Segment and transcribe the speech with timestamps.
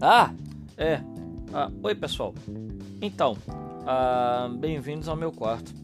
[0.00, 0.32] Ah,
[0.76, 1.00] é.
[1.52, 2.32] Ah, oi, pessoal.
[3.02, 3.36] Então,
[3.84, 5.74] ah, bem-vindos ao meu quarto.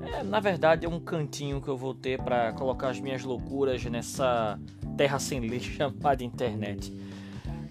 [0.00, 3.84] É, na verdade, é um cantinho que eu vou ter para colocar as minhas loucuras
[3.86, 4.60] nessa
[4.96, 6.96] terra sem lei chamada internet.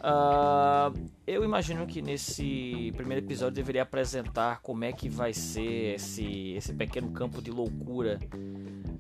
[0.01, 0.91] Ah,
[1.25, 6.73] eu imagino que nesse primeiro episódio deveria apresentar como é que vai ser esse, esse
[6.73, 8.19] pequeno campo de loucura.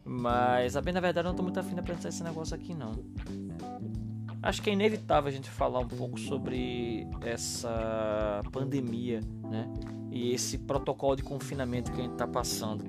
[0.05, 2.73] Mas, a bem na verdade, eu não tô muito afim de apresentar esse negócio aqui,
[2.73, 2.93] não
[4.41, 9.71] acho que é inevitável a gente falar um pouco sobre essa pandemia, né?
[10.11, 12.83] E esse protocolo de confinamento que a gente está passando.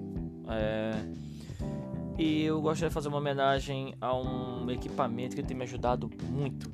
[0.48, 0.92] É...
[2.19, 6.70] E eu gostaria de fazer uma homenagem a um equipamento que tem me ajudado muito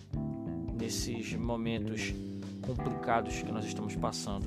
[0.74, 2.14] nesses momentos
[2.62, 4.46] complicados que nós estamos passando.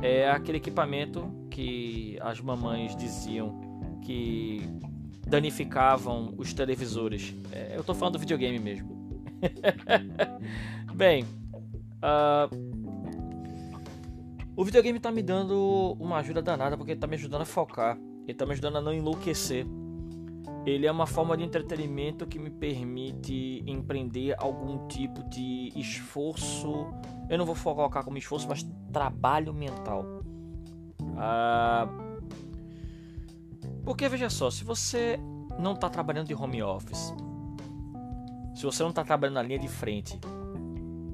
[0.00, 3.58] É aquele equipamento que as mamães diziam
[4.02, 4.60] que
[5.26, 7.34] danificavam os televisores.
[7.50, 8.95] É, eu estou falando do videogame mesmo.
[10.94, 11.24] Bem,
[12.02, 12.48] uh,
[14.56, 17.98] o videogame tá me dando uma ajuda danada porque ele tá me ajudando a focar,
[18.26, 19.66] ele tá me ajudando a não enlouquecer.
[20.64, 26.88] Ele é uma forma de entretenimento que me permite empreender algum tipo de esforço.
[27.28, 30.04] Eu não vou colocar como esforço, mas trabalho mental.
[31.00, 32.16] Uh,
[33.84, 35.20] porque veja só, se você
[35.58, 37.14] não está trabalhando de home office,
[38.56, 40.18] se você não está trabalhando na linha de frente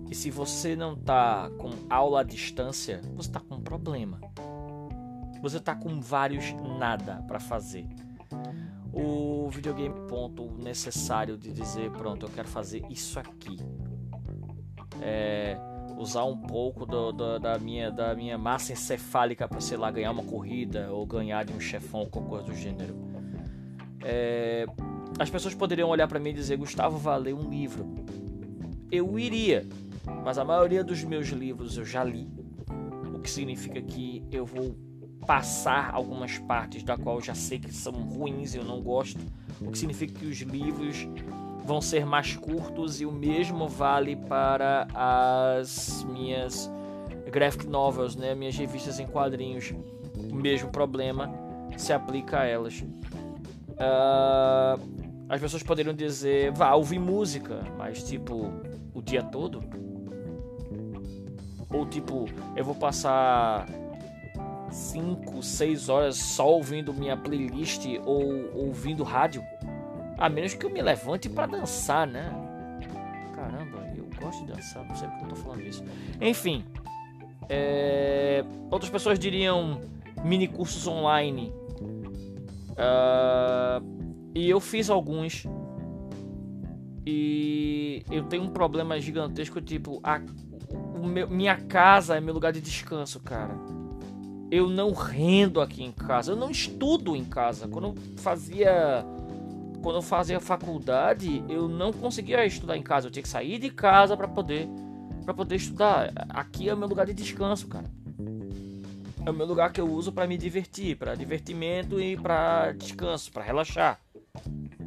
[0.09, 4.21] e se você não está com aula à distância, você está com um problema.
[5.43, 7.89] Você está com vários nada para fazer.
[8.93, 13.57] O videogame ponto necessário de dizer pronto, eu quero fazer isso aqui.
[15.01, 15.59] É,
[15.99, 20.13] usar um pouco do, do, da, minha, da minha massa encefálica para sei lá ganhar
[20.13, 22.95] uma corrida ou ganhar de um chefão ou qualquer coisa do gênero.
[24.05, 24.65] É,
[25.19, 27.87] as pessoas poderiam olhar para mim e dizer: Gustavo, valeu um livro.
[28.91, 29.67] Eu iria,
[30.25, 32.29] mas a maioria dos meus livros eu já li,
[33.15, 34.77] o que significa que eu vou
[35.27, 39.21] passar algumas partes da qual eu já sei que são ruins e eu não gosto,
[39.61, 41.09] o que significa que os livros
[41.65, 46.71] vão ser mais curtos e o mesmo vale para as minhas
[47.31, 49.73] graphic novels, né, minhas revistas em quadrinhos.
[50.31, 51.33] O mesmo problema
[51.77, 52.85] se aplica a elas.
[53.73, 55.02] Uh,
[55.33, 58.53] as pessoas poderiam dizer, vá ouvir música, mas tipo,
[58.93, 59.65] o dia todo?
[61.71, 63.67] Ou tipo, eu vou passar
[64.71, 69.43] 5, 6 horas só ouvindo minha playlist ou ouvindo rádio?
[70.19, 72.31] A menos que eu me levante para dançar, né?
[73.35, 75.83] Caramba, eu gosto de dançar, não sei porque eu tô falando isso.
[76.21, 76.63] Enfim,
[77.49, 78.45] é...
[78.71, 79.81] outras pessoas diriam
[80.23, 81.51] mini cursos online.
[82.73, 83.42] Uh
[84.35, 85.47] e eu fiz alguns.
[87.05, 90.21] E eu tenho um problema gigantesco, tipo, a,
[91.07, 93.55] meu, minha casa é meu lugar de descanso, cara.
[94.51, 97.67] Eu não rendo aqui em casa, eu não estudo em casa.
[97.67, 99.05] Quando eu fazia
[99.83, 103.69] quando eu fazia faculdade, eu não conseguia estudar em casa, eu tinha que sair de
[103.69, 104.69] casa para poder
[105.25, 106.13] para poder estudar.
[106.29, 107.87] Aqui é o meu lugar de descanso, cara.
[109.25, 113.31] É o meu lugar que eu uso para me divertir, para divertimento e para descanso,
[113.31, 114.01] para relaxar.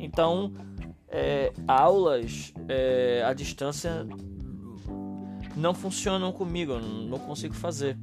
[0.05, 0.53] Então,
[1.09, 4.05] é, aulas é, à distância
[5.57, 7.97] não funcionam comigo, eu não consigo fazer.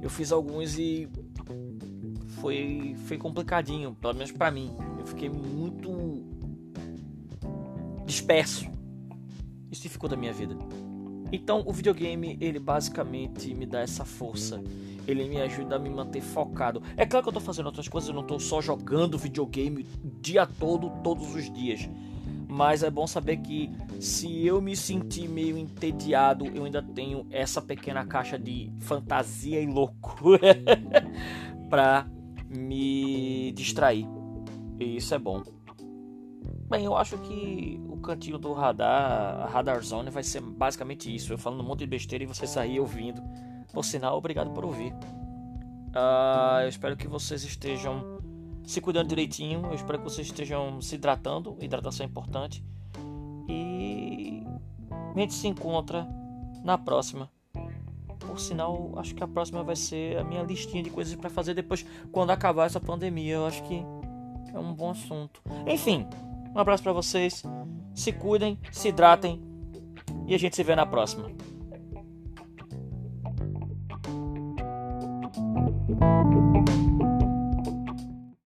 [0.00, 1.08] Eu fiz alguns e
[2.40, 4.70] foi, foi complicadinho, pelo menos para mim.
[4.98, 6.24] Eu fiquei muito
[8.06, 8.66] disperso.
[9.72, 10.56] Isso dificulta a minha vida.
[11.32, 14.62] Então, o videogame, ele basicamente me dá essa força
[15.06, 16.82] ele me ajuda a me manter focado.
[16.96, 20.20] É claro que eu tô fazendo outras coisas, eu não tô só jogando videogame o
[20.20, 21.88] dia todo, todos os dias.
[22.48, 27.62] Mas é bom saber que se eu me sentir meio entediado, eu ainda tenho essa
[27.62, 30.56] pequena caixa de fantasia e loucura
[31.70, 32.06] para
[32.48, 34.06] me distrair.
[34.78, 35.42] E isso é bom.
[36.72, 41.30] Bem, eu acho que o cantinho do radar, a Radar Zone, vai ser basicamente isso.
[41.30, 43.22] Eu falando um monte de besteira e você sair ouvindo.
[43.74, 44.90] Por sinal, obrigado por ouvir.
[44.90, 48.18] Uh, eu espero que vocês estejam
[48.64, 49.66] se cuidando direitinho.
[49.66, 51.58] Eu espero que vocês estejam se hidratando.
[51.60, 52.64] Hidratação é importante.
[53.46, 54.42] E
[55.14, 56.08] a gente se encontra
[56.64, 57.30] na próxima.
[58.18, 61.52] Por sinal, acho que a próxima vai ser a minha listinha de coisas para fazer
[61.52, 63.34] depois, quando acabar essa pandemia.
[63.34, 63.84] Eu acho que
[64.54, 65.42] é um bom assunto.
[65.66, 66.08] Enfim,
[66.54, 67.42] um abraço para vocês.
[67.94, 69.42] Se cuidem, se hidratem.
[70.26, 71.30] E a gente se vê na próxima.
[76.02, 76.81] Thank you.